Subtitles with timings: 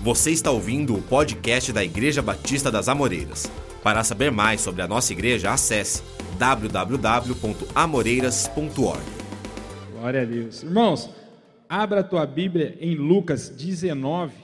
[0.00, 3.50] Você está ouvindo o podcast da Igreja Batista das Amoreiras.
[3.82, 6.04] Para saber mais sobre a nossa igreja, acesse
[6.38, 9.02] www.amoreiras.org.
[9.92, 10.62] Glória a Deus.
[10.62, 11.10] Irmãos,
[11.68, 14.34] abra a tua Bíblia em Lucas 19.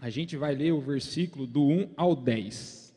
[0.00, 2.94] A gente vai ler o versículo do 1 ao 10.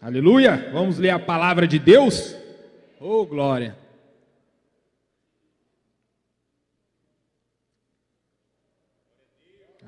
[0.00, 0.68] Aleluia!
[0.72, 2.34] Vamos ler a palavra de Deus?
[2.98, 3.76] Oh, glória!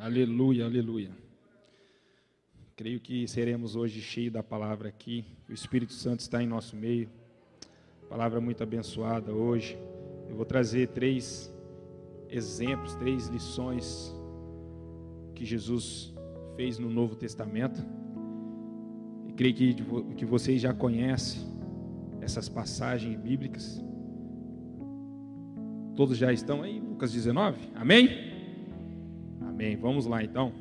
[0.04, 1.10] Aleluia, aleluia.
[2.76, 5.24] Creio que seremos hoje cheios da palavra aqui.
[5.48, 7.08] O Espírito Santo está em nosso meio.
[8.06, 9.78] Palavra muito abençoada hoje.
[10.28, 11.50] Eu vou trazer três
[12.28, 14.14] exemplos, três lições
[15.34, 16.12] que Jesus
[16.54, 17.82] fez no Novo Testamento.
[19.26, 19.74] E creio que,
[20.16, 21.40] que vocês já conhecem
[22.20, 23.82] essas passagens bíblicas.
[25.96, 27.70] Todos já estão aí, Lucas 19?
[27.74, 28.33] Amém?
[29.54, 29.76] Amém.
[29.76, 30.52] Vamos lá então.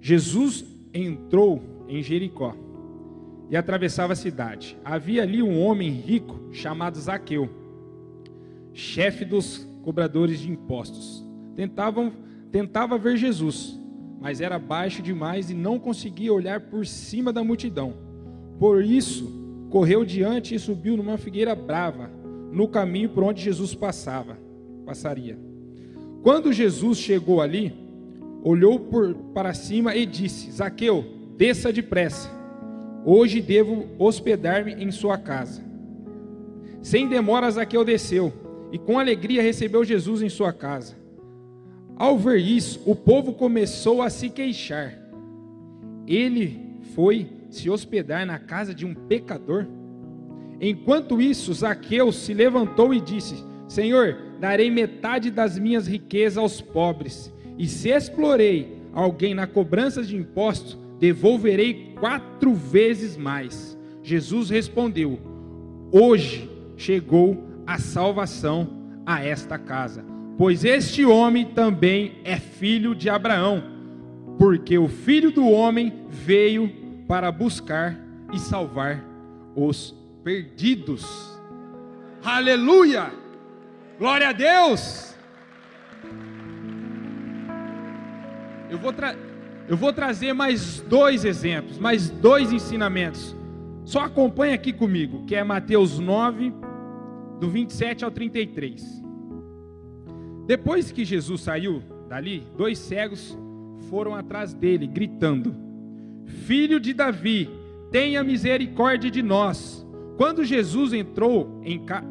[0.00, 2.56] Jesus entrou em Jericó
[3.50, 4.76] e atravessava a cidade.
[4.82, 7.50] Havia ali um homem rico chamado Zaqueu,
[8.72, 11.22] chefe dos cobradores de impostos.
[11.54, 12.10] Tentavam,
[12.50, 13.78] tentava ver Jesus,
[14.18, 17.92] mas era baixo demais e não conseguia olhar por cima da multidão.
[18.58, 19.30] Por isso,
[19.68, 22.10] correu diante e subiu numa figueira brava,
[22.50, 24.38] no caminho por onde Jesus passava,
[24.86, 25.38] passaria.
[26.22, 27.89] Quando Jesus chegou ali,
[28.42, 31.04] olhou por, para cima e disse: Zaqueu,
[31.36, 32.30] desça depressa.
[33.04, 35.62] Hoje devo hospedar-me em sua casa.
[36.82, 38.32] Sem demora, Zaqueu desceu
[38.72, 40.94] e com alegria recebeu Jesus em sua casa.
[41.96, 44.98] Ao ver isso, o povo começou a se queixar.
[46.06, 49.66] Ele foi se hospedar na casa de um pecador?
[50.60, 57.32] Enquanto isso, Zaqueu se levantou e disse: Senhor, darei metade das minhas riquezas aos pobres
[57.60, 63.78] e se explorei alguém na cobrança de impostos, devolverei quatro vezes mais.
[64.02, 65.20] Jesus respondeu:
[65.92, 68.66] Hoje chegou a salvação
[69.04, 70.02] a esta casa,
[70.38, 73.62] pois este homem também é filho de Abraão,
[74.38, 76.72] porque o filho do homem veio
[77.06, 77.94] para buscar
[78.32, 79.04] e salvar
[79.54, 79.94] os
[80.24, 81.04] perdidos.
[82.24, 83.12] Aleluia!
[83.98, 85.09] Glória a Deus!
[88.70, 88.94] Eu vou,
[89.68, 93.36] eu vou trazer mais dois exemplos, mais dois ensinamentos.
[93.84, 96.52] Só acompanha aqui comigo, que é Mateus 9,
[97.40, 99.02] do 27 ao 33.
[100.46, 103.36] Depois que Jesus saiu dali, dois cegos
[103.88, 105.54] foram atrás dele, gritando:
[106.24, 107.48] Filho de Davi,
[107.90, 109.86] tenha misericórdia de nós.
[110.16, 112.04] Quando Jesus entrou em, ca...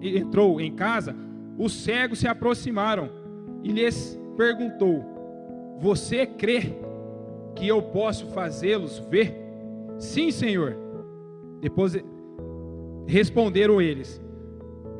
[0.00, 1.16] entrou em casa,
[1.58, 3.10] os cegos se aproximaram
[3.62, 5.15] e lhes perguntou:
[5.78, 6.72] você crê
[7.54, 9.34] que eu posso fazê-los ver?
[9.98, 10.76] Sim, Senhor.
[11.60, 11.96] Depois
[13.06, 14.20] responderam eles.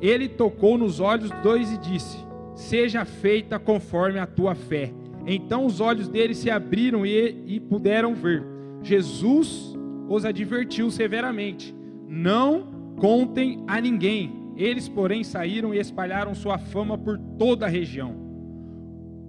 [0.00, 2.18] Ele tocou nos olhos dos dois e disse:
[2.54, 4.92] Seja feita conforme a tua fé.
[5.26, 8.44] Então os olhos deles se abriram e, e puderam ver.
[8.82, 9.74] Jesus
[10.08, 11.74] os advertiu severamente:
[12.08, 14.44] Não contem a ninguém.
[14.56, 18.14] Eles, porém, saíram e espalharam sua fama por toda a região.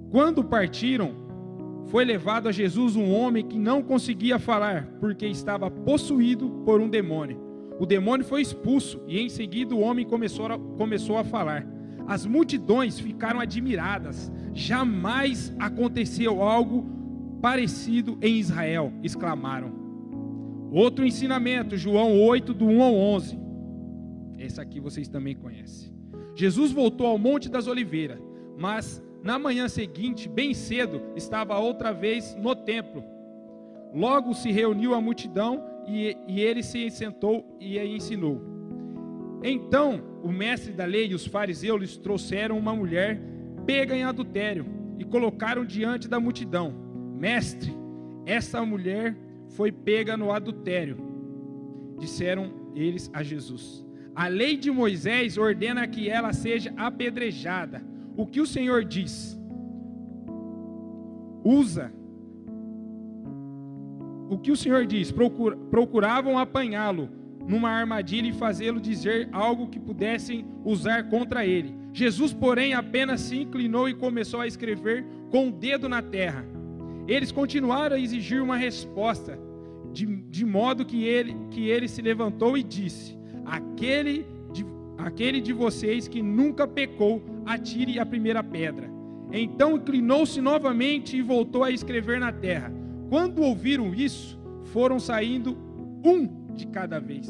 [0.09, 1.26] Quando partiram,
[1.87, 6.89] foi levado a Jesus um homem que não conseguia falar, porque estava possuído por um
[6.89, 7.39] demônio.
[7.79, 11.65] O demônio foi expulso e em seguida o homem começou a, começou a falar.
[12.07, 14.31] As multidões ficaram admiradas.
[14.53, 16.85] Jamais aconteceu algo
[17.41, 19.71] parecido em Israel, exclamaram.
[20.71, 23.39] Outro ensinamento, João 8, do 1 ao 11.
[24.37, 25.93] Esse aqui vocês também conhecem.
[26.35, 28.19] Jesus voltou ao Monte das Oliveiras,
[28.57, 33.03] mas na manhã seguinte, bem cedo, estava outra vez no templo.
[33.93, 38.41] Logo se reuniu a multidão e, e ele se sentou e ensinou.
[39.43, 43.19] Então o mestre da lei e os fariseus lhes trouxeram uma mulher
[43.65, 44.65] pega em adultério
[44.97, 46.73] e colocaram diante da multidão:
[47.19, 47.75] Mestre,
[48.25, 49.13] essa mulher
[49.49, 50.99] foi pega no adultério.
[51.99, 53.85] Disseram eles a Jesus:
[54.15, 59.39] A lei de Moisés ordena que ela seja apedrejada o que o Senhor diz?
[61.43, 61.93] Usa.
[64.29, 65.13] O que o Senhor diz?
[65.71, 67.09] procuravam apanhá-lo
[67.47, 71.73] numa armadilha e fazê-lo dizer algo que pudessem usar contra ele.
[71.93, 76.45] Jesus, porém, apenas se inclinou e começou a escrever com o dedo na terra.
[77.07, 79.39] Eles continuaram a exigir uma resposta,
[79.93, 84.25] de, de modo que ele, que ele se levantou e disse: Aquele
[84.97, 88.89] aquele de vocês que nunca pecou, atire a primeira pedra.
[89.31, 92.71] Então inclinou-se novamente e voltou a escrever na terra.
[93.09, 95.57] Quando ouviram isso, foram saindo
[96.03, 97.29] um de cada vez,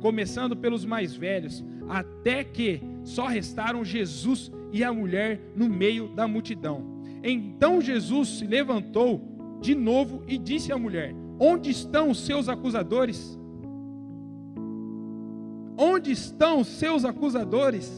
[0.00, 6.26] começando pelos mais velhos, até que só restaram Jesus e a mulher no meio da
[6.26, 7.02] multidão.
[7.22, 9.20] Então Jesus se levantou
[9.60, 13.38] de novo e disse à mulher: Onde estão os seus acusadores?
[15.76, 17.90] Onde estão os seus acusadores?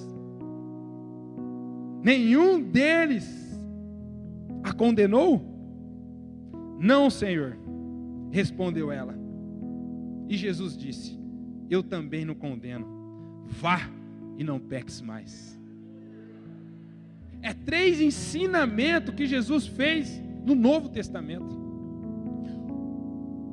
[2.02, 3.26] Nenhum deles
[4.62, 5.42] a condenou?
[6.78, 7.56] Não, Senhor,
[8.30, 9.14] respondeu ela.
[10.28, 11.18] E Jesus disse:
[11.70, 12.86] Eu também não condeno.
[13.46, 13.88] Vá
[14.36, 15.58] e não peques mais.
[17.42, 21.54] É três ensinamentos que Jesus fez no Novo Testamento.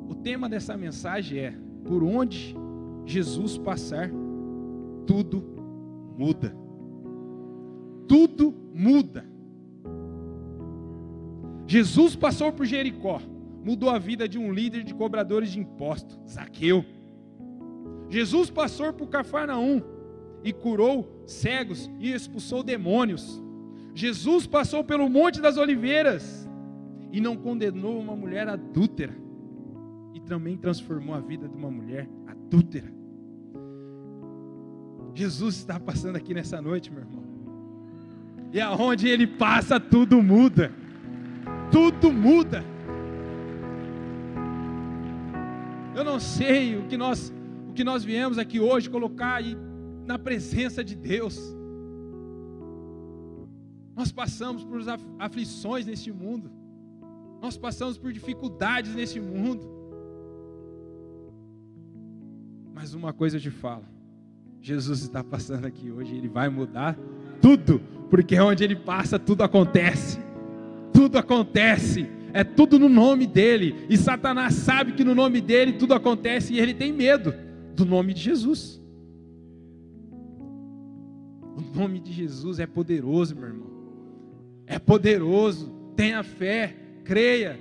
[0.08, 1.54] O tema dessa mensagem é:
[1.84, 2.56] por onde
[3.04, 4.10] Jesus passar,
[5.06, 5.44] tudo
[6.16, 6.54] muda.
[8.08, 9.24] Tudo muda.
[11.66, 13.20] Jesus passou por Jericó,
[13.64, 16.84] mudou a vida de um líder de cobradores de impostos, Zaqueu.
[18.08, 19.80] Jesus passou por Cafarnaum
[20.44, 23.42] e curou cegos e expulsou demônios.
[23.94, 26.48] Jesus passou pelo Monte das Oliveiras
[27.10, 29.14] e não condenou uma mulher adúltera
[30.14, 32.08] e também transformou a vida de uma mulher
[32.52, 32.92] adúltera.
[35.14, 37.22] Jesus está passando aqui nessa noite, meu irmão.
[38.52, 40.72] E aonde ele passa, tudo muda.
[41.70, 42.62] Tudo muda.
[45.94, 47.32] Eu não sei o que nós,
[47.68, 49.56] o que nós viemos aqui hoje colocar aí
[50.06, 51.38] na presença de Deus.
[53.94, 54.80] Nós passamos por
[55.18, 56.50] aflições neste mundo.
[57.40, 59.81] Nós passamos por dificuldades neste mundo.
[62.82, 63.84] Mas uma coisa eu te falo:
[64.60, 66.98] Jesus está passando aqui hoje, ele vai mudar
[67.40, 67.80] tudo,
[68.10, 70.18] porque onde ele passa, tudo acontece.
[70.92, 73.86] Tudo acontece, é tudo no nome dele.
[73.88, 77.32] E Satanás sabe que no nome dele tudo acontece e ele tem medo
[77.76, 78.82] do nome de Jesus.
[81.56, 83.70] O nome de Jesus é poderoso, meu irmão.
[84.66, 85.72] É poderoso.
[85.94, 86.74] Tenha fé,
[87.04, 87.60] creia.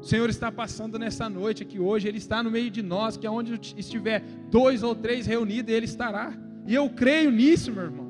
[0.00, 3.26] O Senhor está passando nessa noite aqui hoje, Ele está no meio de nós, que
[3.26, 4.20] aonde estiver
[4.50, 6.36] dois ou três reunidos, Ele estará.
[6.66, 8.06] E eu creio nisso, meu irmão.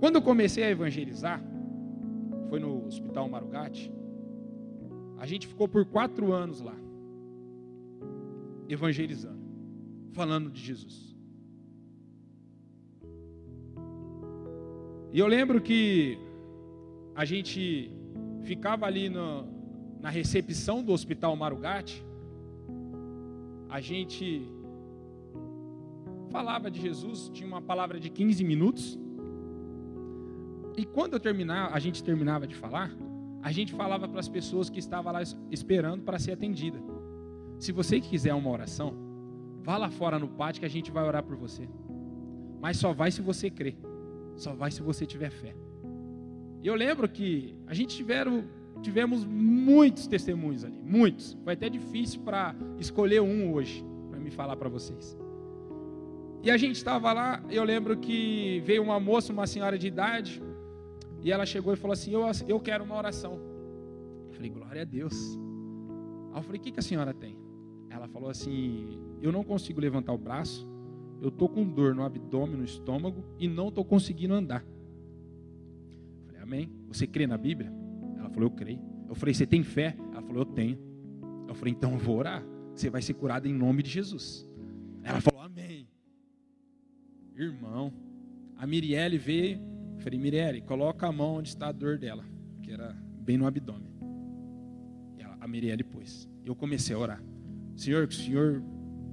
[0.00, 1.42] Quando eu comecei a evangelizar,
[2.48, 3.92] foi no Hospital Marugate,
[5.18, 6.76] a gente ficou por quatro anos lá,
[8.68, 9.42] evangelizando,
[10.12, 11.16] falando de Jesus.
[15.12, 16.18] E eu lembro que
[17.14, 17.90] a gente
[18.42, 19.46] ficava ali no,
[20.00, 22.04] na recepção do Hospital Marugate,
[23.68, 24.50] a gente
[26.30, 28.98] falava de Jesus, tinha uma palavra de 15 minutos.
[30.76, 32.90] E quando eu terminar, a gente terminava de falar,
[33.42, 35.20] a gente falava para as pessoas que estavam lá
[35.50, 36.80] esperando para ser atendida.
[37.58, 38.94] Se você quiser uma oração,
[39.62, 41.68] vá lá fora no pátio que a gente vai orar por você.
[42.60, 43.76] Mas só vai se você crer.
[44.36, 45.54] Só vai se você tiver fé.
[46.62, 48.44] Eu lembro que a gente tiveram,
[48.82, 51.36] tivemos muitos testemunhos ali, muitos.
[51.44, 55.16] Foi até difícil para escolher um hoje, para me falar para vocês.
[56.42, 60.42] E a gente estava lá, eu lembro que veio uma moça, uma senhora de idade,
[61.22, 63.40] e ela chegou e falou assim: Eu, eu quero uma oração.
[64.28, 65.38] Eu falei, glória a Deus.
[66.32, 67.36] Aí eu falei, o que, que a senhora tem?
[67.90, 70.68] Ela falou assim: Eu não consigo levantar o braço,
[71.20, 74.64] eu estou com dor no abdômen, no estômago e não estou conseguindo andar.
[76.48, 76.72] Amém.
[76.88, 77.70] Você crê na Bíblia?
[78.18, 78.80] Ela falou, eu creio.
[79.06, 79.94] Eu falei, você tem fé?
[80.12, 80.78] Ela falou, eu tenho.
[81.46, 82.42] Eu falei, então eu vou orar.
[82.74, 84.48] Você vai ser curada em nome de Jesus.
[85.02, 85.86] Ela falou, amém.
[87.36, 87.92] Irmão,
[88.56, 89.60] a Mirielle veio.
[89.92, 92.24] Eu falei, Mirielle, coloca a mão onde está a dor dela,
[92.62, 93.92] que era bem no abdômen.
[95.18, 96.26] E ela, a Mirielle pôs.
[96.46, 97.22] Eu comecei a orar.
[97.76, 98.62] Senhor, que o Senhor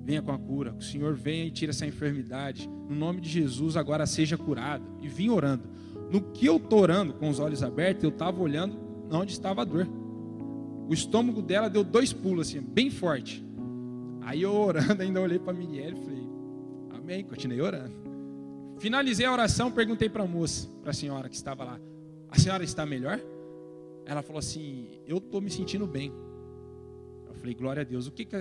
[0.06, 2.70] venha com a cura, que o Senhor venha e tire essa enfermidade.
[2.70, 4.86] No nome de Jesus, agora seja curado.
[5.02, 5.76] E vim orando.
[6.16, 8.78] No que eu estou orando, com os olhos abertos, eu estava olhando
[9.12, 9.86] onde estava a dor.
[10.88, 13.46] O estômago dela deu dois pulos, assim, bem forte.
[14.22, 16.24] Aí eu orando, ainda olhei para a Miriel e falei,
[16.92, 17.92] amém, continuei orando.
[18.78, 21.82] Finalizei a oração, perguntei para a moça, para a senhora que estava lá,
[22.30, 23.20] a senhora está melhor?
[24.06, 26.14] Ela falou assim, eu estou me sentindo bem.
[27.28, 28.08] Eu falei, glória a Deus.
[28.08, 28.38] O que, que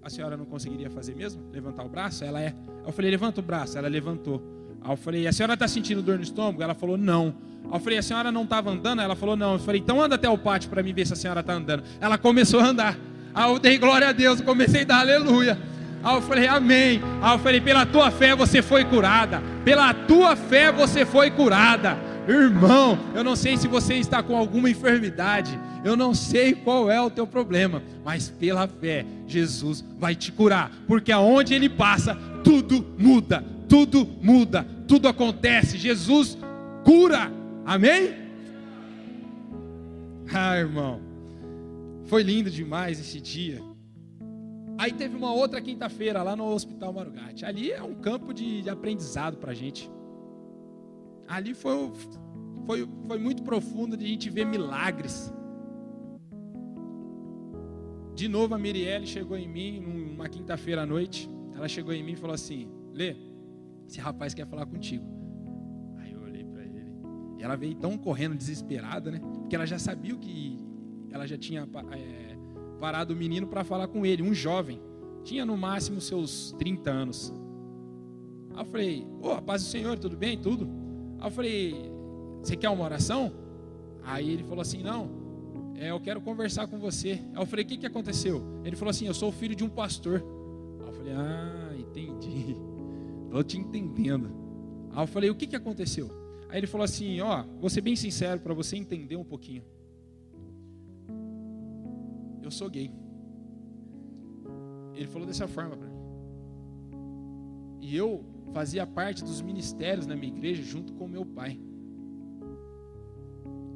[0.00, 1.42] a senhora não conseguiria fazer mesmo?
[1.50, 2.22] Levantar o braço?
[2.22, 2.54] Ela é.
[2.86, 3.76] Eu falei, levanta o braço.
[3.76, 4.55] Ela levantou.
[4.86, 6.62] Aí eu falei, a senhora está sentindo dor no estômago?
[6.62, 7.34] Ela falou, não.
[7.64, 9.02] Aí eu falei, a senhora não estava andando?
[9.02, 9.54] Ela falou, não.
[9.54, 11.82] Eu falei, então anda até o pátio para mim ver se a senhora está andando.
[12.00, 12.96] Ela começou a andar.
[13.34, 15.58] Aí eu dei glória a Deus, comecei a dar aleluia.
[16.04, 17.02] Aí eu falei, amém.
[17.20, 19.42] Aí eu falei, pela tua fé você foi curada.
[19.64, 21.98] Pela tua fé você foi curada.
[22.28, 27.00] Irmão, eu não sei se você está com alguma enfermidade, eu não sei qual é
[27.00, 32.84] o teu problema, mas pela fé, Jesus vai te curar, porque aonde ele passa, tudo
[32.98, 35.76] muda, tudo muda, tudo acontece.
[35.76, 36.38] Jesus
[36.84, 37.30] cura,
[37.64, 38.14] amém?
[40.32, 41.00] Ah, irmão,
[42.04, 43.60] foi lindo demais esse dia.
[44.78, 47.44] Aí teve uma outra quinta-feira lá no Hospital Marugate.
[47.44, 49.90] Ali é um campo de, de aprendizado para a gente.
[51.26, 51.92] Ali foi,
[52.66, 55.32] foi, foi muito profundo de a gente ver milagres.
[58.14, 61.28] De novo a Mirielle chegou em mim numa quinta-feira à noite.
[61.54, 63.16] Ela chegou em mim e falou assim: Lê,
[63.86, 65.04] esse rapaz quer falar contigo.
[65.98, 66.92] Aí eu olhei para ele.
[67.38, 69.20] E ela veio tão correndo desesperada, né?
[69.20, 70.58] Porque ela já sabia o que.
[71.10, 72.36] Ela já tinha é,
[72.80, 74.80] parado o menino para falar com ele, um jovem.
[75.24, 77.32] Tinha no máximo seus 30 anos.
[78.54, 80.38] Aí eu falei: Ô, oh, paz do Senhor, tudo bem?
[80.38, 80.68] Tudo?
[81.18, 81.92] Aí eu falei:
[82.42, 83.32] Você quer uma oração?
[84.02, 85.10] Aí ele falou assim: Não,
[85.76, 87.20] é, eu quero conversar com você.
[87.34, 88.42] Aí eu falei: O que, que aconteceu?
[88.64, 90.24] Ele falou assim: Eu sou filho de um pastor.
[90.80, 92.56] Aí eu falei: Ah, entendi.
[93.26, 94.30] Estou te entendendo.
[94.90, 96.10] Aí eu falei: O que, que aconteceu?
[96.48, 99.62] Aí ele falou assim: Ó, vou ser bem sincero para você entender um pouquinho.
[102.42, 102.90] Eu sou gay.
[104.94, 105.96] Ele falou dessa forma para mim.
[107.80, 111.60] E eu fazia parte dos ministérios na minha igreja junto com meu pai.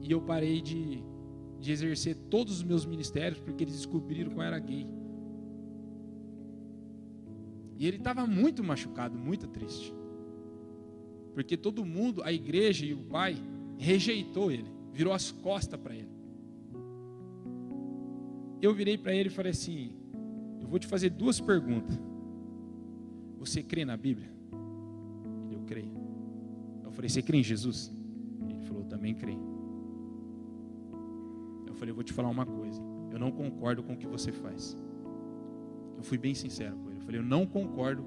[0.01, 1.05] E eu parei de,
[1.59, 4.87] de exercer todos os meus ministérios porque eles descobriram que eu era gay.
[7.81, 9.95] E ele estava muito machucado, muito triste.
[11.33, 13.35] Porque todo mundo, a igreja e o pai,
[13.79, 16.11] rejeitou ele, virou as costas para ele.
[18.61, 19.95] Eu virei para ele e falei assim:
[20.61, 21.99] Eu vou te fazer duas perguntas.
[23.39, 24.31] Você crê na Bíblia?
[25.47, 25.95] Ele, eu creio.
[26.85, 27.91] Eu falei: Você crê em Jesus?
[28.47, 29.41] Ele falou: Também creio.
[31.67, 32.83] Eu falei: Eu vou te falar uma coisa.
[33.11, 34.77] Eu não concordo com o que você faz.
[35.97, 38.05] Eu fui bem sincero com falei: Eu não concordo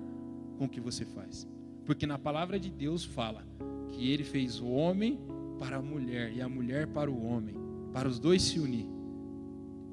[0.57, 1.47] com o que você faz.
[1.85, 3.45] Porque na palavra de Deus fala
[3.89, 5.19] que ele fez o homem
[5.59, 7.55] para a mulher e a mulher para o homem,
[7.91, 8.87] para os dois se unir.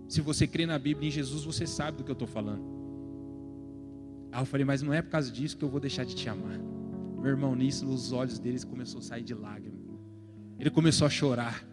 [0.09, 2.63] Se você crê na Bíblia em Jesus, você sabe do que eu estou falando.
[4.33, 6.29] Aí eu falei, mas não é por causa disso que eu vou deixar de te
[6.29, 6.59] amar.
[7.21, 9.81] Meu irmão, nisso, nos olhos deles começou a sair de lágrimas.
[10.59, 11.65] Ele começou a chorar.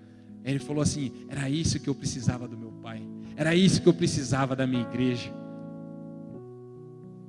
[0.43, 3.01] Ele falou assim: era isso que eu precisava do meu pai.
[3.35, 5.31] Era isso que eu precisava da minha igreja.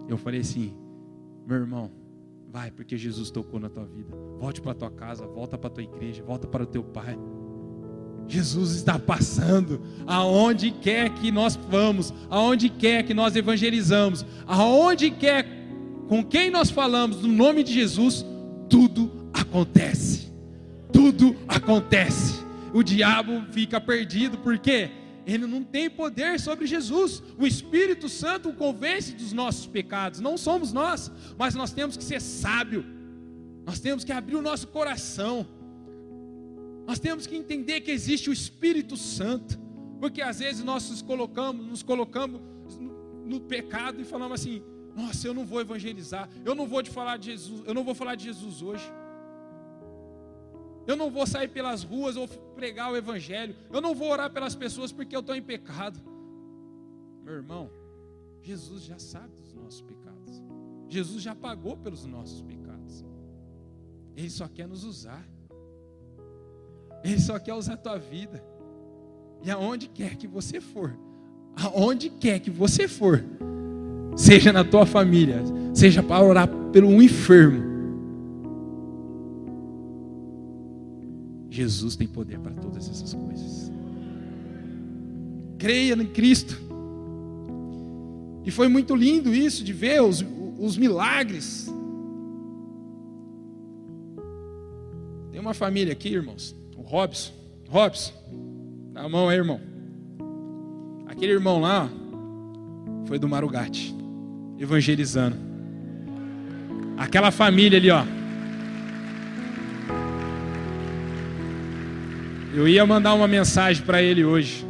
[0.09, 0.75] Eu falei assim:
[1.47, 1.91] meu irmão,
[2.51, 4.17] Vai, porque Jesus tocou na tua vida.
[4.39, 7.19] Volte para tua casa, volta para tua igreja, volta para o teu pai.
[8.27, 15.47] Jesus está passando aonde quer que nós vamos, aonde quer que nós evangelizamos, aonde quer
[16.09, 18.25] com quem nós falamos no nome de Jesus,
[18.69, 20.33] tudo acontece.
[20.91, 22.43] Tudo acontece.
[22.73, 24.91] O diabo fica perdido, por quê?
[25.29, 27.23] Ele não tem poder sobre Jesus.
[27.39, 30.21] O Espírito Santo o convence dos nossos pecados.
[30.21, 32.83] Não somos nós, mas nós temos que ser sábio.
[33.67, 35.47] Nós temos que abrir o nosso coração.
[36.87, 39.59] Nós temos que entender que existe o Espírito Santo,
[40.01, 42.41] porque às vezes nós nos colocamos, nos colocamos
[43.27, 44.63] no, pecado e falamos assim:
[44.97, 46.27] "Nossa, eu não vou evangelizar.
[46.43, 47.63] Eu não vou te falar de Jesus.
[47.67, 48.91] Eu não vou falar de Jesus hoje."
[50.89, 53.55] Eu não vou sair pelas ruas ou pregar o evangelho.
[53.71, 56.01] Eu não vou orar pelas pessoas porque eu estou em pecado.
[57.23, 57.71] Meu irmão,
[58.41, 60.43] Jesus já sabe dos nossos pecados.
[60.89, 63.05] Jesus já pagou pelos nossos pecados.
[64.17, 65.23] Ele só quer nos usar.
[67.05, 68.43] Ele só quer usar a tua vida.
[69.45, 70.99] E aonde quer que você for,
[71.55, 73.23] aonde quer que você for,
[74.17, 75.43] seja na tua família,
[75.75, 77.78] seja para orar pelo um enfermo,
[81.59, 83.73] Jesus tem poder para todas essas coisas.
[85.59, 86.57] Creia em Cristo.
[88.45, 90.25] E foi muito lindo isso de ver os,
[90.59, 91.69] os milagres.
[95.33, 96.55] Tem uma família aqui, irmãos.
[96.77, 97.33] O Robson.
[97.69, 98.13] Robson,
[98.93, 99.61] dá a mão aí, irmão.
[101.07, 101.91] Aquele irmão lá
[103.07, 103.95] foi do Marugate,
[104.59, 105.37] evangelizando.
[106.97, 108.18] Aquela família ali, ó.
[112.55, 114.67] Eu ia mandar uma mensagem para ele hoje.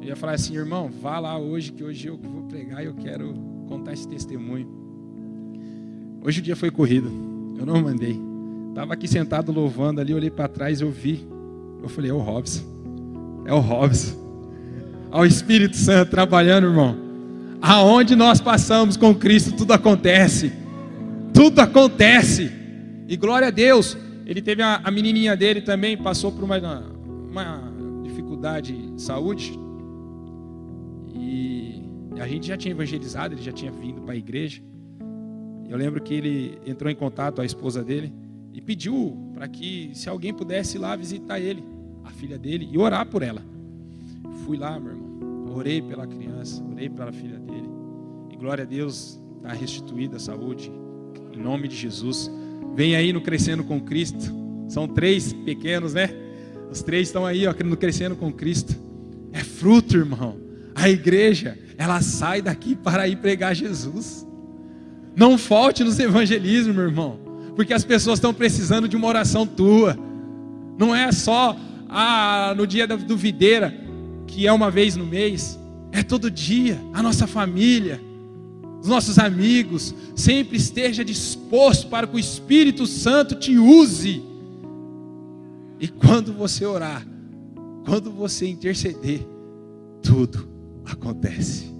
[0.00, 2.94] Eu ia falar assim, irmão, vá lá hoje, que hoje eu vou pregar e eu
[2.94, 3.34] quero
[3.66, 4.68] contar esse testemunho.
[6.22, 7.10] Hoje o dia foi corrido,
[7.58, 8.18] eu não mandei.
[8.68, 11.26] Estava aqui sentado louvando ali, olhei para trás, eu vi.
[11.82, 12.62] Eu falei, é o Robson.
[13.44, 14.16] É o Robson.
[15.10, 16.96] Ao Espírito Santo trabalhando, irmão.
[17.60, 20.52] Aonde nós passamos com Cristo, tudo acontece.
[21.34, 22.52] Tudo acontece.
[23.08, 23.96] E glória a Deus,
[24.28, 27.72] ele teve a, a menininha dele também, passou por uma, uma
[28.04, 29.58] dificuldade de saúde.
[31.14, 31.82] E
[32.20, 34.60] a gente já tinha evangelizado, ele já tinha vindo para a igreja.
[35.66, 38.12] Eu lembro que ele entrou em contato a esposa dele
[38.52, 41.64] e pediu para que se alguém pudesse ir lá visitar ele,
[42.04, 43.42] a filha dele, e orar por ela.
[44.44, 47.68] Fui lá, meu irmão, orei pela criança, orei pela filha dele.
[48.30, 50.70] E glória a Deus, está restituída a saúde,
[51.32, 52.30] em nome de Jesus.
[52.74, 54.32] Vem aí no Crescendo com Cristo.
[54.68, 56.10] São três pequenos, né?
[56.70, 58.76] Os três estão aí, ó, no Crescendo com Cristo.
[59.32, 60.36] É fruto, irmão.
[60.74, 64.26] A igreja, ela sai daqui para ir pregar Jesus.
[65.16, 67.18] Não falte nos evangelismos, meu irmão,
[67.56, 69.98] porque as pessoas estão precisando de uma oração tua.
[70.78, 71.56] Não é só
[71.88, 73.74] ah, no dia do videira,
[74.26, 75.58] que é uma vez no mês,
[75.90, 76.78] é todo dia.
[76.92, 78.00] A nossa família,
[78.80, 84.22] os nossos amigos, sempre esteja disposto para que o Espírito Santo te use.
[85.80, 87.06] E quando você orar,
[87.84, 89.26] quando você interceder,
[90.02, 90.48] tudo
[90.84, 91.72] acontece.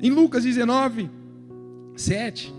[0.00, 1.10] Em Lucas 19,
[1.96, 2.52] 7,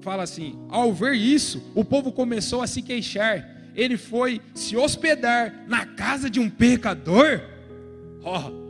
[0.00, 3.52] fala assim: Ao ver isso, o povo começou a se queixar.
[3.74, 7.40] Ele foi se hospedar na casa de um pecador.
[8.22, 8.63] Ó, oh,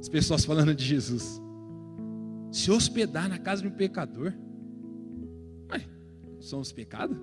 [0.00, 1.40] as pessoas falando de Jesus.
[2.50, 4.32] Se hospedar na casa de um pecador.
[5.68, 5.86] Mas,
[6.40, 7.16] somos pecado?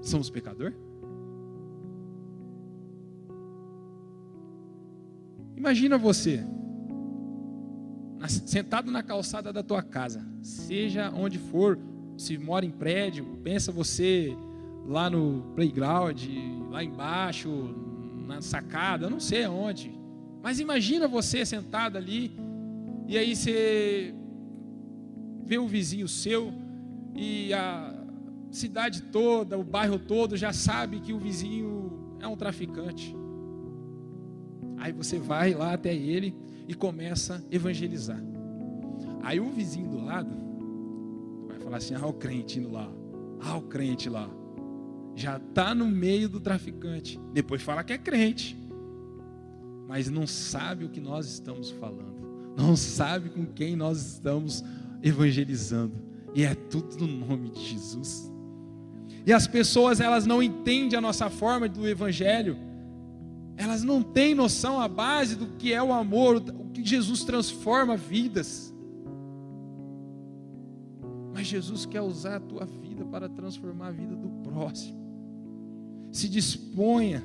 [0.00, 0.72] Somos pecador?
[5.56, 6.42] Imagina você
[8.28, 11.78] sentado na calçada da tua casa, seja onde for,
[12.16, 14.36] se mora em prédio, pensa você
[14.86, 16.22] lá no playground,
[16.70, 17.48] lá embaixo,
[18.26, 19.99] na sacada, não sei aonde.
[20.42, 22.32] Mas imagina você sentado ali
[23.06, 24.14] e aí você
[25.44, 26.52] vê o vizinho seu
[27.14, 27.94] e a
[28.50, 33.14] cidade toda, o bairro todo já sabe que o vizinho é um traficante.
[34.78, 36.34] Aí você vai lá até ele
[36.66, 38.22] e começa a evangelizar.
[39.22, 40.30] Aí o vizinho do lado
[41.46, 42.90] vai falar assim: ah, o crente indo lá,
[43.40, 44.28] ah, o crente lá.
[45.14, 47.20] Já está no meio do traficante.
[47.32, 48.56] Depois fala que é crente,
[49.90, 54.64] mas não sabe o que nós estamos falando, não sabe com quem nós estamos
[55.02, 55.94] evangelizando.
[56.32, 58.32] E é tudo no nome de Jesus.
[59.26, 62.56] E as pessoas elas não entendem a nossa forma do evangelho
[63.60, 67.94] elas não têm noção a base do que é o amor, o que Jesus transforma
[67.94, 68.74] vidas.
[71.34, 74.98] Mas Jesus quer usar a tua vida para transformar a vida do próximo.
[76.10, 77.22] Se disponha,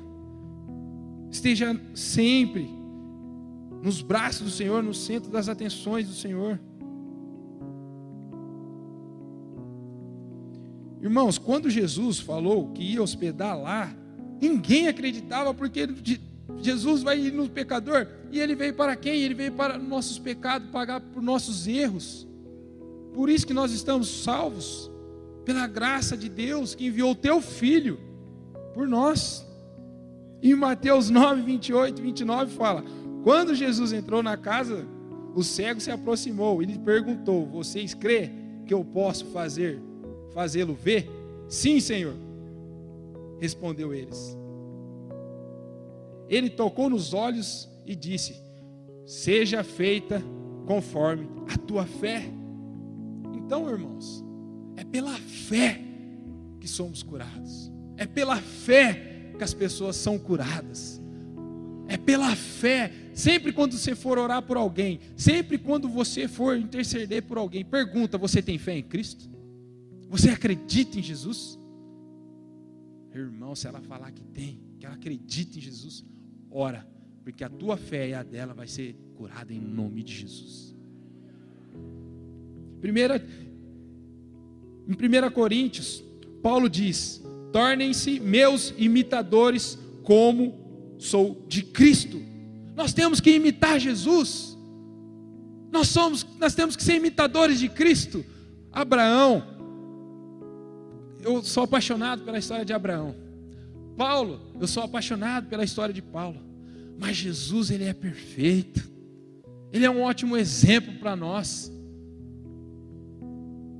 [1.30, 2.68] esteja sempre
[3.82, 6.58] nos braços do Senhor, no centro das atenções do Senhor.
[11.00, 13.94] Irmãos, quando Jesus falou que ia hospedar lá,
[14.40, 15.88] Ninguém acreditava porque
[16.58, 19.22] Jesus vai ir no pecador e ele veio para quem?
[19.22, 22.26] Ele veio para nossos pecados, pagar por nossos erros.
[23.14, 24.90] Por isso que nós estamos salvos
[25.44, 27.98] pela graça de Deus que enviou o teu filho
[28.74, 29.45] por nós.
[30.42, 32.84] Em Mateus 9, 28 e 29 fala:
[33.22, 34.86] Quando Jesus entrou na casa,
[35.34, 38.30] o cego se aproximou e lhe perguntou: Vocês crê
[38.66, 39.80] que eu posso fazer
[40.32, 41.08] fazê-lo ver?
[41.48, 42.14] Sim, Senhor
[43.38, 44.36] respondeu eles.
[46.28, 48.36] Ele tocou nos olhos e disse:
[49.06, 50.22] Seja feita
[50.66, 52.24] conforme a tua fé.
[53.34, 54.24] Então, irmãos,
[54.76, 55.80] é pela fé
[56.60, 57.72] que somos curados.
[57.96, 61.00] É pela fé que as pessoas são curadas.
[61.88, 62.92] É pela fé.
[63.14, 68.18] Sempre quando você for orar por alguém, sempre quando você for interceder por alguém, pergunta:
[68.18, 69.30] você tem fé em Cristo?
[70.08, 71.58] Você acredita em Jesus?
[73.14, 76.04] Irmão, se ela falar que tem, que ela acredita em Jesus,
[76.50, 76.86] ora,
[77.24, 80.76] porque a tua fé e a dela vai ser curada em nome de Jesus.
[82.80, 83.16] Primeira,
[84.86, 86.04] em 1 Coríntios,
[86.42, 87.22] Paulo diz:
[87.56, 92.20] tornem-se meus imitadores, como sou de Cristo.
[92.74, 94.58] Nós temos que imitar Jesus.
[95.72, 98.22] Nós somos, nós temos que ser imitadores de Cristo.
[98.70, 99.42] Abraão,
[101.22, 103.14] eu sou apaixonado pela história de Abraão.
[103.96, 106.38] Paulo, eu sou apaixonado pela história de Paulo.
[106.98, 108.86] Mas Jesus, ele é perfeito.
[109.72, 111.72] Ele é um ótimo exemplo para nós.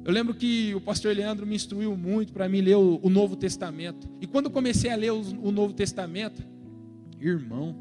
[0.07, 3.35] Eu lembro que o pastor Leandro me instruiu muito para mim ler o, o, Novo
[3.35, 4.09] Testamento.
[4.21, 6.47] E quando eu comecei a ler o, o Novo Testamento,
[7.21, 7.75] irmão,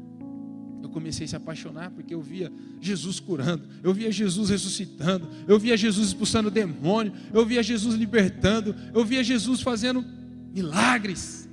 [0.82, 5.56] eu comecei a se apaixonar porque eu via Jesus curando, eu via Jesus ressuscitando, eu
[5.56, 10.04] via Jesus expulsando demônio, eu via Jesus libertando, eu via Jesus fazendo
[10.52, 11.48] milagres.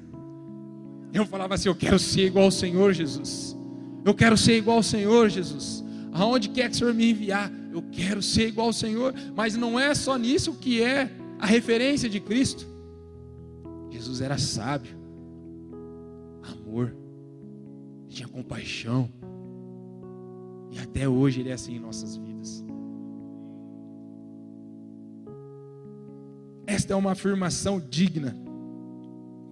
[1.13, 3.55] Eu falava assim: eu quero ser igual ao Senhor Jesus,
[4.03, 7.81] eu quero ser igual ao Senhor Jesus, aonde quer que o Senhor me enviar, eu
[7.91, 11.09] quero ser igual ao Senhor, mas não é só nisso que é
[11.39, 12.67] a referência de Cristo.
[13.89, 14.95] Jesus era sábio,
[16.43, 16.95] amor,
[18.07, 19.09] tinha compaixão,
[20.71, 22.63] e até hoje Ele é assim em nossas vidas.
[26.67, 28.35] Esta é uma afirmação digna.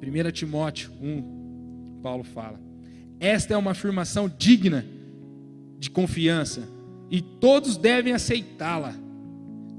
[0.02, 2.60] 1 Timóteo 1, Paulo fala.
[3.20, 4.86] Esta é uma afirmação digna
[5.78, 6.68] de confiança
[7.12, 8.96] e todos devem aceitá-la.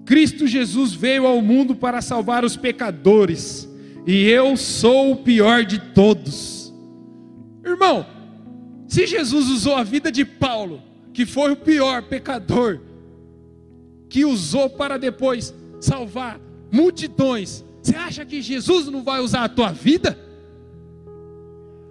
[0.04, 3.66] Cristo Jesus veio ao mundo para salvar os pecadores,
[4.06, 6.74] e eu sou o pior de todos.
[7.64, 8.04] Irmão,
[8.86, 10.82] se Jesus usou a vida de Paulo
[11.14, 12.80] que foi o pior pecador,
[14.08, 16.38] que usou para depois salvar
[16.70, 20.18] multidões, você acha que Jesus não vai usar a tua vida?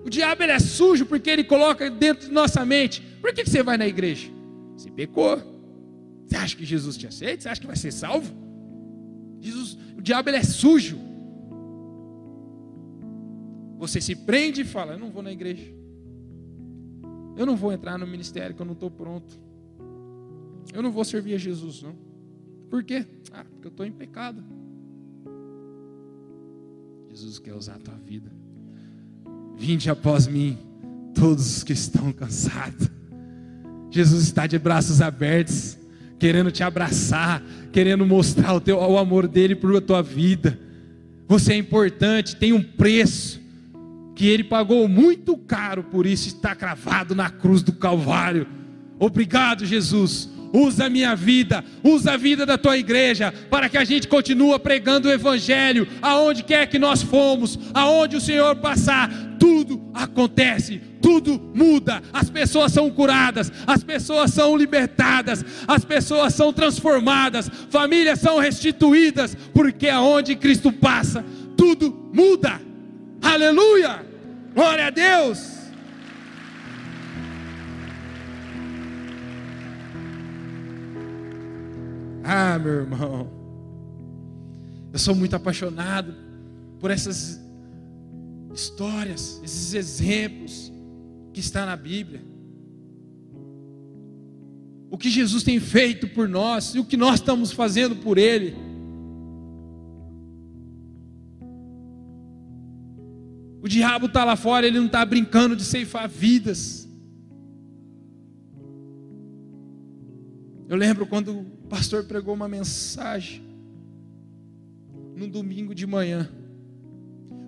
[0.03, 3.01] O diabo ele é sujo porque ele coloca dentro de nossa mente.
[3.21, 4.40] Por que, que você vai na igreja?
[4.81, 5.37] Você pecou.
[6.25, 7.43] Você acha que Jesus te aceita?
[7.43, 8.33] Você acha que vai ser salvo?
[9.39, 10.97] Jesus, o diabo ele é sujo.
[13.77, 15.71] Você se prende e fala: Eu não vou na igreja.
[17.37, 19.39] Eu não vou entrar no ministério que eu não estou pronto.
[20.73, 21.95] Eu não vou servir a Jesus, não.
[22.69, 23.05] Por quê?
[23.31, 24.43] Ah, porque eu estou em pecado.
[27.09, 28.31] Jesus quer usar a tua vida.
[29.55, 30.57] Vinde após mim,
[31.13, 32.89] todos os que estão cansados.
[33.91, 35.77] Jesus está de braços abertos,
[36.17, 40.57] querendo te abraçar, querendo mostrar o, teu, o amor dele por a tua vida.
[41.27, 43.41] Você é importante, tem um preço
[44.15, 48.47] que ele pagou muito caro, por isso está cravado na cruz do Calvário.
[48.99, 50.29] Obrigado, Jesus.
[50.53, 54.57] Usa a minha vida, usa a vida da tua igreja, para que a gente continue
[54.59, 59.09] pregando o Evangelho, aonde quer que nós fomos, aonde o Senhor passar,
[59.71, 66.51] tudo acontece, tudo muda, as pessoas são curadas, as pessoas são libertadas, as pessoas são
[66.51, 71.23] transformadas, famílias são restituídas, porque aonde Cristo passa,
[71.55, 72.59] tudo muda.
[73.21, 74.05] Aleluia!
[74.53, 75.51] Glória a Deus!
[82.23, 83.31] Ah, meu irmão,
[84.93, 86.13] eu sou muito apaixonado
[86.79, 87.40] por essas
[88.53, 90.71] histórias, esses exemplos
[91.33, 92.21] que está na Bíblia.
[94.89, 98.55] O que Jesus tem feito por nós e o que nós estamos fazendo por Ele.
[103.61, 106.89] O diabo está lá fora, ele não está brincando de ceifar vidas.
[110.67, 113.43] Eu lembro quando o pastor pregou uma mensagem,
[115.15, 116.27] no domingo de manhã,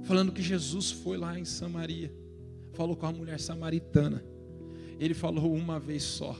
[0.03, 2.13] falando que Jesus foi lá em Samaria,
[2.73, 4.23] falou com a mulher samaritana.
[4.99, 6.37] Ele falou uma vez só,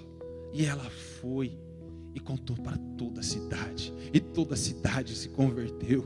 [0.54, 0.90] e ela
[1.22, 1.58] foi
[2.14, 6.06] e contou para toda a cidade, e toda a cidade se converteu.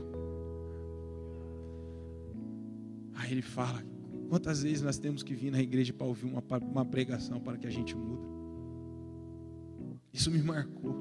[3.14, 3.82] Aí ele fala:
[4.28, 7.66] quantas vezes nós temos que vir na igreja para ouvir uma, uma pregação para que
[7.66, 8.26] a gente muda?
[10.12, 10.96] Isso me marcou.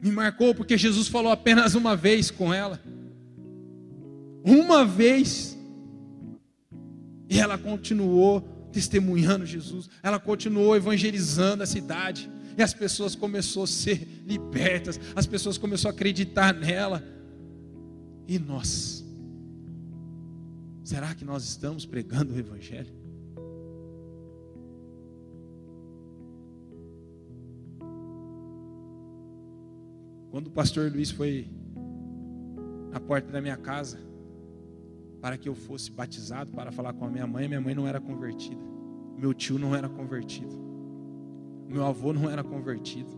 [0.00, 2.80] Me marcou porque Jesus falou apenas uma vez com ela.
[4.44, 5.58] Uma vez.
[7.28, 9.88] E ela continuou testemunhando Jesus.
[10.02, 12.30] Ela continuou evangelizando a cidade.
[12.56, 15.00] E as pessoas começaram a ser libertas.
[15.16, 17.02] As pessoas começaram a acreditar nela.
[18.28, 19.04] E nós
[20.84, 22.92] Será que nós estamos pregando o Evangelho?
[30.30, 31.48] Quando o pastor Luiz foi
[32.92, 33.98] à porta da minha casa
[35.24, 37.98] para que eu fosse batizado para falar com a minha mãe, minha mãe não era
[37.98, 38.60] convertida,
[39.16, 40.54] meu tio não era convertido,
[41.66, 43.08] meu avô não era convertido.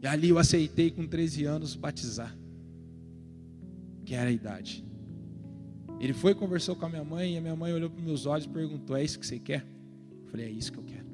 [0.00, 2.32] E ali eu aceitei com 13 anos batizar
[4.04, 4.86] que era a idade.
[5.98, 8.46] Ele foi conversou com a minha mãe e a minha mãe olhou para meus olhos
[8.46, 9.66] e perguntou: É isso que você quer?
[10.22, 11.08] Eu falei: É isso que eu quero.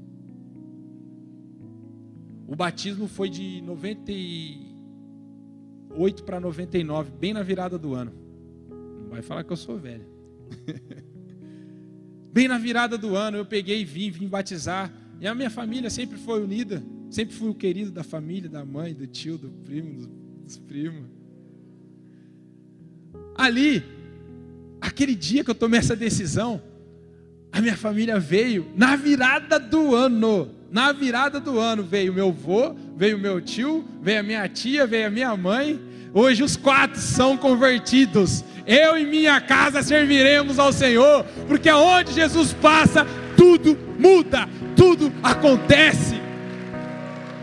[2.47, 3.63] O batismo foi de
[5.95, 8.13] 98 para 99, bem na virada do ano.
[8.69, 10.07] Não vai falar que eu sou velho.
[12.33, 14.93] bem na virada do ano, eu peguei e vim, vim batizar.
[15.21, 16.83] E a minha família sempre foi unida.
[17.11, 20.07] Sempre fui o querido da família, da mãe, do tio, do primo,
[20.45, 21.07] dos primos.
[23.37, 23.83] Ali,
[24.81, 26.61] aquele dia que eu tomei essa decisão,
[27.55, 30.51] a minha família veio na virada do ano.
[30.73, 35.07] Na virada do ano veio meu avô, veio meu tio, veio a minha tia, veio
[35.07, 35.81] a minha mãe.
[36.13, 38.45] Hoje os quatro são convertidos.
[38.67, 46.21] Eu e minha casa serviremos ao Senhor, porque aonde Jesus passa, tudo muda, tudo acontece.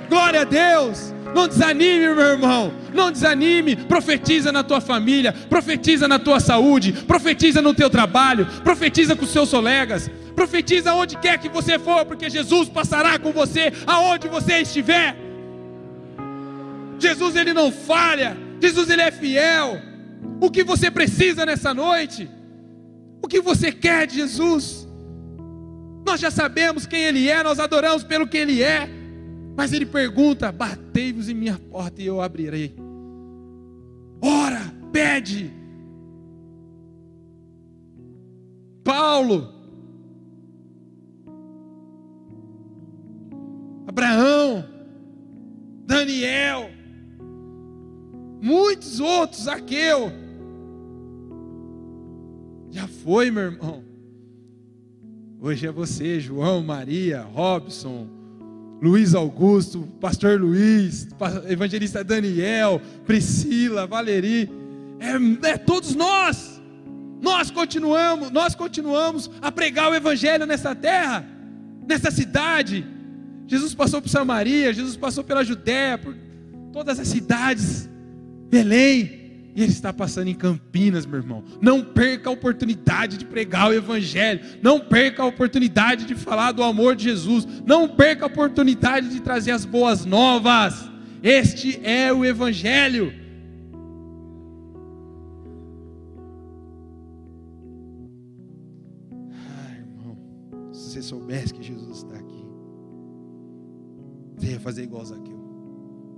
[0.10, 1.14] Glória a Deus.
[1.34, 2.74] Não desanime, meu irmão.
[2.94, 3.76] Não desanime.
[3.76, 9.32] Profetiza na tua família, profetiza na tua saúde, profetiza no teu trabalho, profetiza com os
[9.32, 14.60] seus colegas, profetiza onde quer que você for, porque Jesus passará com você aonde você
[14.60, 15.16] estiver.
[17.00, 18.38] Jesus ele não falha.
[18.60, 19.82] Jesus ele é fiel.
[20.40, 22.30] O que você precisa nessa noite?
[23.22, 24.88] O que você quer de Jesus?
[26.06, 28.90] Nós já sabemos quem ele é, nós adoramos pelo que ele é.
[29.56, 32.76] Mas ele pergunta: Batei-vos em minha porta e eu abrirei.
[34.22, 34.62] Ora,
[34.92, 35.52] pede.
[38.84, 39.48] Paulo,
[43.88, 44.66] Abraão,
[45.86, 46.70] Daniel,
[48.42, 50.12] muitos outros, Zaqueu.
[52.72, 53.84] Já foi, meu irmão.
[55.40, 58.08] Hoje é você, João, Maria, Robson,
[58.82, 61.08] Luiz Augusto, Pastor Luiz,
[61.48, 64.50] Evangelista Daniel, Priscila, Valeri,
[65.00, 66.60] é, é todos nós.
[67.22, 71.24] Nós continuamos, nós continuamos a pregar o Evangelho nessa terra,
[71.88, 72.84] nessa cidade.
[73.46, 76.16] Jesus passou por Samaria, Jesus passou pela Judéia, por
[76.74, 77.88] todas as cidades,
[78.50, 79.21] Belém.
[79.54, 81.44] E ele está passando em Campinas, meu irmão.
[81.62, 84.42] Não perca a oportunidade de pregar o Evangelho.
[84.62, 87.46] Não perca a oportunidade de falar do amor de Jesus.
[87.66, 90.90] Não perca a oportunidade de trazer as boas novas.
[91.22, 93.14] Este é o Evangelho.
[99.34, 100.18] Ai, irmão,
[100.72, 102.46] se você soubesse que Jesus está aqui,
[104.38, 105.42] você ia fazer igual Zaqueu.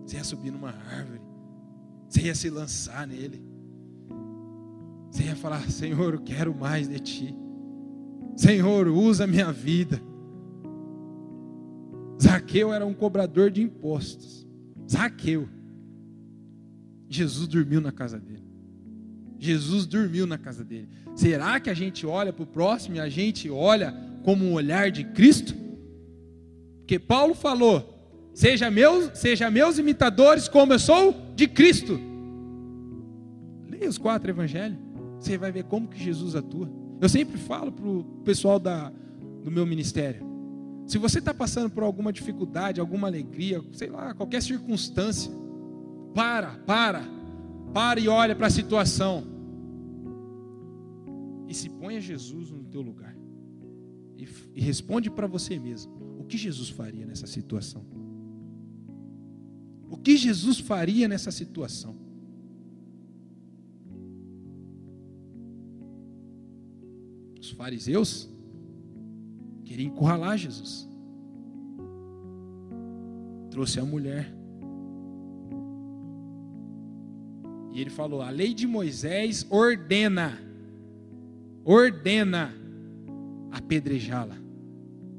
[0.05, 1.32] Você ia subir numa árvore
[2.13, 3.41] você ia se lançar nele.
[5.09, 7.35] Você ia falar: Senhor, eu quero mais de ti.
[8.35, 9.99] Senhor, usa minha vida.
[12.21, 14.47] Zaqueu era um cobrador de impostos.
[14.89, 15.49] Zaqueu.
[17.09, 18.43] Jesus dormiu na casa dele.
[19.39, 20.87] Jesus dormiu na casa dele.
[21.15, 23.91] Será que a gente olha para o próximo e a gente olha
[24.23, 25.55] como um olhar de Cristo?
[26.77, 27.92] Porque Paulo falou:
[28.33, 31.99] Seja meus, seja meus imitadores como eu sou de Cristo.
[33.69, 34.77] Leia os quatro evangelhos.
[35.19, 36.69] Você vai ver como que Jesus atua.
[36.99, 38.91] Eu sempre falo para o pessoal da,
[39.43, 40.25] do meu ministério.
[40.87, 45.31] Se você está passando por alguma dificuldade, alguma alegria, sei lá, qualquer circunstância,
[46.13, 47.03] para, para,
[47.73, 49.23] para e olha para a situação.
[51.47, 53.15] E se ponha Jesus no teu lugar.
[54.17, 57.85] E, e responde para você mesmo: o que Jesus faria nessa situação?
[59.93, 61.95] O que Jesus faria nessa situação?
[67.39, 68.27] Os fariseus
[69.63, 70.89] queriam encurralar Jesus.
[73.51, 74.33] Trouxe a mulher.
[77.71, 80.39] E ele falou: a lei de Moisés ordena,
[81.63, 82.51] ordena
[83.51, 84.37] apedrejá-la,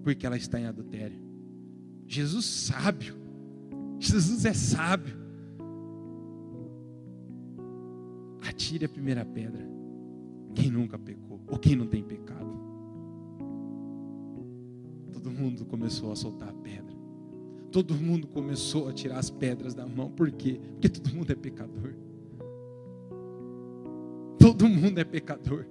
[0.03, 1.23] porque ela está em adultério.
[2.09, 3.24] Jesus sábio,
[4.05, 5.17] Jesus é sábio.
[8.47, 9.67] Atire a primeira pedra.
[10.55, 12.53] Quem nunca pecou, ou quem não tem pecado.
[15.11, 16.95] Todo mundo começou a soltar a pedra.
[17.73, 20.11] Todo mundo começou a tirar as pedras da mão.
[20.11, 20.61] Por quê?
[20.73, 21.95] Porque todo mundo é pecador.
[24.39, 25.65] Todo mundo é pecador.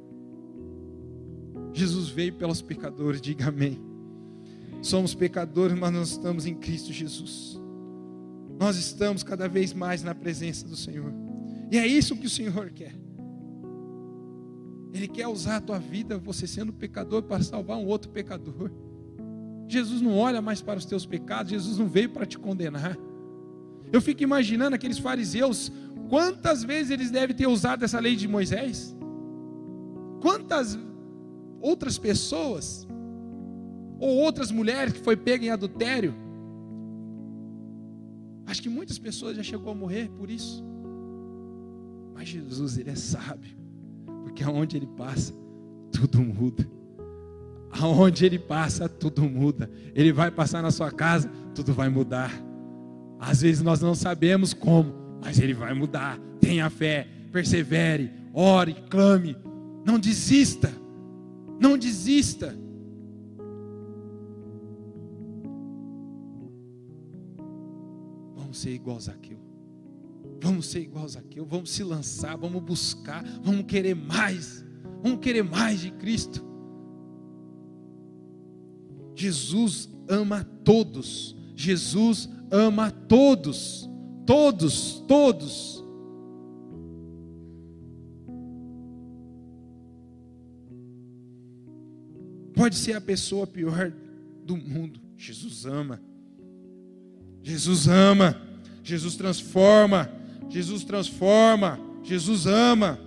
[1.71, 3.79] Jesus veio pelos pecadores, diga amém.
[4.81, 7.62] Somos pecadores, mas nós estamos em Cristo Jesus
[8.59, 11.13] nós estamos cada vez mais na presença do Senhor.
[11.71, 12.93] E é isso que o Senhor quer.
[14.93, 18.71] Ele quer usar a tua vida, você sendo pecador, para salvar um outro pecador.
[19.67, 22.95] Jesus não olha mais para os teus pecados, Jesus não veio para te condenar.
[23.91, 25.71] Eu fico imaginando aqueles fariseus,
[26.09, 28.95] quantas vezes eles devem ter usado essa lei de Moisés?
[30.21, 30.77] Quantas
[31.59, 32.87] outras pessoas,
[33.99, 36.13] ou outras mulheres que foi pega em adultério,
[38.45, 40.63] Acho que muitas pessoas já chegou a morrer por isso.
[42.13, 43.55] Mas Jesus, ele é sábio,
[44.23, 45.33] porque aonde ele passa,
[45.91, 46.67] tudo muda.
[47.71, 49.69] Aonde ele passa, tudo muda.
[49.95, 52.31] Ele vai passar na sua casa, tudo vai mudar.
[53.19, 56.19] Às vezes nós não sabemos como, mas ele vai mudar.
[56.39, 59.35] Tenha fé, persevere, ore, clame.
[59.85, 60.71] Não desista.
[61.59, 62.55] Não desista.
[68.53, 69.39] Vamos ser igual Zaqueu.
[70.39, 71.43] Vamos ser igual Zaqueu.
[71.43, 74.63] Vamos se lançar, vamos buscar, vamos querer mais.
[75.01, 76.45] Vamos querer mais de Cristo.
[79.15, 81.35] Jesus ama todos.
[81.55, 83.89] Jesus ama todos.
[84.23, 85.83] Todos, todos.
[92.53, 93.91] Pode ser a pessoa pior
[94.45, 95.01] do mundo.
[95.17, 95.99] Jesus ama.
[97.43, 98.41] Jesus ama.
[98.83, 100.09] Jesus transforma.
[100.49, 101.79] Jesus transforma.
[102.03, 102.99] Jesus ama.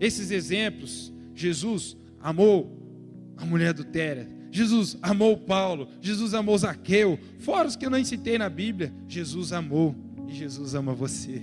[0.00, 4.28] Esses exemplos, Jesus amou a mulher adultéria.
[4.50, 5.88] Jesus amou Paulo.
[6.00, 7.18] Jesus amou Zaqueu.
[7.40, 8.94] Fora os que eu nem citei na Bíblia.
[9.08, 9.94] Jesus amou.
[10.28, 11.42] E Jesus ama você.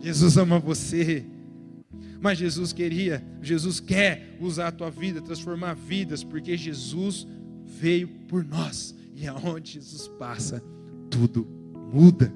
[0.00, 1.24] Jesus ama você.
[2.20, 7.26] Mas Jesus queria, Jesus quer usar a tua vida, transformar vidas, porque Jesus
[7.64, 8.94] veio por nós.
[9.16, 10.62] E aonde Jesus passa,
[11.10, 11.46] tudo
[11.92, 12.32] muda.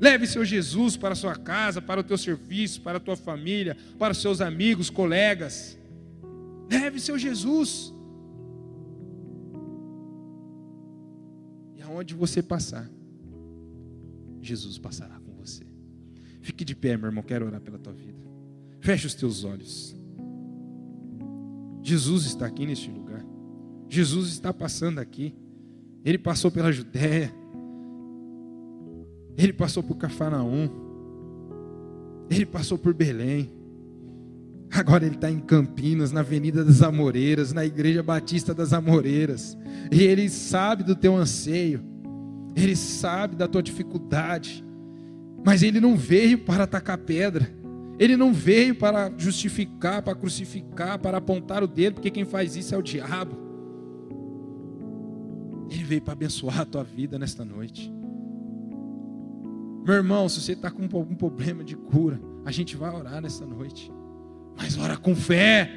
[0.00, 3.76] Leve seu Jesus para a sua casa, para o teu serviço, para a tua família,
[3.98, 5.78] para os seus amigos, colegas.
[6.70, 7.92] Leve seu Jesus.
[11.76, 12.90] E aonde você passar,
[14.40, 15.64] Jesus passará com você.
[16.40, 18.24] Fique de pé, meu irmão, quero orar pela tua vida.
[18.80, 19.94] Feche os teus olhos.
[21.82, 23.24] Jesus está aqui neste lugar.
[23.88, 25.34] Jesus está passando aqui.
[26.04, 27.32] Ele passou pela Judéia.
[29.36, 30.68] Ele passou por Cafarnaum.
[32.30, 33.50] Ele passou por Belém.
[34.72, 39.58] Agora ele está em Campinas, na Avenida das Amoreiras, na Igreja Batista das Amoreiras.
[39.90, 41.82] E ele sabe do teu anseio.
[42.54, 44.64] Ele sabe da tua dificuldade.
[45.44, 47.50] Mas ele não veio para atacar pedra.
[47.98, 52.74] Ele não veio para justificar, para crucificar, para apontar o dedo, porque quem faz isso
[52.74, 53.49] é o diabo.
[55.70, 57.90] Ele veio para abençoar a tua vida nesta noite.
[59.84, 63.46] Meu irmão, se você está com algum problema de cura, a gente vai orar nesta
[63.46, 63.90] noite.
[64.56, 65.70] Mas ora com fé.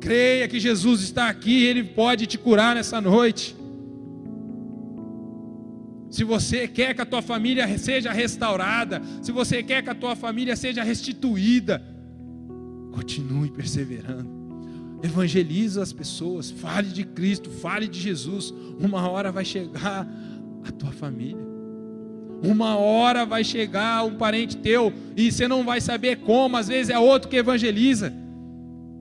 [0.00, 3.56] Creia que Jesus está aqui, Ele pode te curar nessa noite.
[6.10, 10.14] Se você quer que a tua família seja restaurada, se você quer que a tua
[10.14, 11.82] família seja restituída,
[12.92, 14.43] continue perseverando.
[15.04, 18.54] Evangelize as pessoas, fale de Cristo, fale de Jesus.
[18.80, 20.08] Uma hora vai chegar
[20.66, 21.44] a tua família.
[22.42, 26.88] Uma hora vai chegar um parente teu e você não vai saber como, às vezes
[26.88, 28.10] é outro que evangeliza.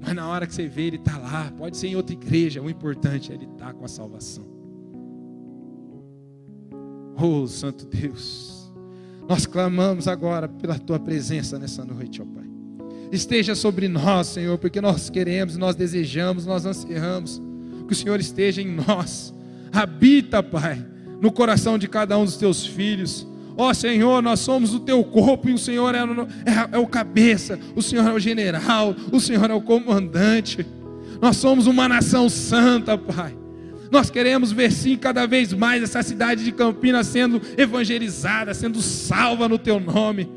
[0.01, 2.69] Mas na hora que você vê, ele está lá, pode ser em outra igreja, o
[2.69, 4.45] importante é ele estar tá com a salvação.
[7.17, 8.69] Oh, Santo Deus,
[9.25, 12.52] nós clamamos agora pela tua presença nessa noite, ó Pai.
[13.13, 17.39] Esteja sobre nós, Senhor, porque nós queremos, nós desejamos, nós ansiamos
[17.85, 19.31] que o Senhor esteja em nós.
[19.71, 20.83] Habita, Pai,
[21.21, 23.27] no coração de cada um dos teus filhos.
[23.55, 26.87] Ó oh, Senhor, nós somos o teu corpo e o Senhor é, é, é o
[26.87, 30.65] cabeça, o Senhor é o general, o Senhor é o comandante.
[31.21, 33.37] Nós somos uma nação santa, Pai.
[33.91, 39.47] Nós queremos ver sim cada vez mais essa cidade de Campinas sendo evangelizada, sendo salva
[39.47, 40.27] no teu nome.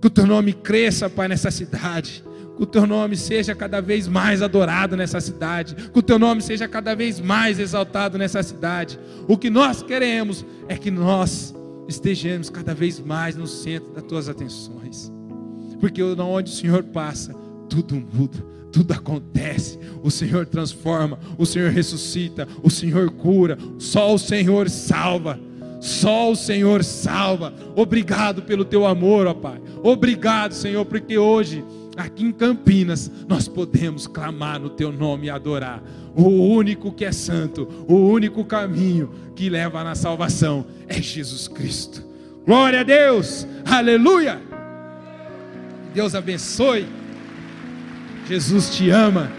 [0.00, 2.24] Que o teu nome cresça, Pai, nessa cidade.
[2.56, 5.74] Que o teu nome seja cada vez mais adorado nessa cidade.
[5.74, 8.98] Que o teu nome seja cada vez mais exaltado nessa cidade.
[9.28, 11.54] O que nós queremos é que nós
[11.88, 15.12] estejamos cada vez mais no centro das tuas atenções.
[15.80, 17.34] Porque onde o Senhor passa,
[17.68, 19.78] tudo muda tudo acontece.
[20.02, 23.58] O Senhor transforma, o Senhor ressuscita, o Senhor cura.
[23.78, 25.38] Só o Senhor salva.
[25.80, 27.54] Só o Senhor salva.
[27.74, 29.60] Obrigado pelo teu amor, ó Pai.
[29.82, 31.64] Obrigado, Senhor, porque hoje
[31.96, 35.82] aqui em Campinas nós podemos clamar no teu nome e adorar.
[36.14, 42.04] O único que é santo, o único caminho que leva na salvação é Jesus Cristo.
[42.44, 43.46] Glória a Deus.
[43.64, 44.40] Aleluia.
[45.94, 46.86] Deus abençoe.
[48.28, 49.30] Jesus te ama.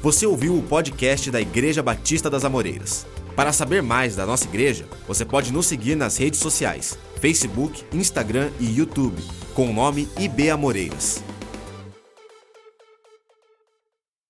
[0.00, 3.06] Você ouviu o podcast da Igreja Batista das Amoreiras.
[3.38, 8.50] Para saber mais da nossa igreja, você pode nos seguir nas redes sociais: Facebook, Instagram
[8.58, 9.22] e YouTube,
[9.54, 11.22] com o nome IB Amoreiras.